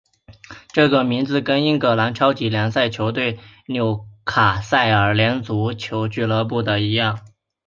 [0.73, 7.19] 这个名字跟英格兰超级联赛球队纽卡斯尔联足球俱乐部的一样。